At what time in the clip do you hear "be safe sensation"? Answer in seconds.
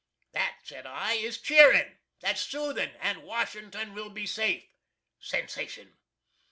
4.09-5.99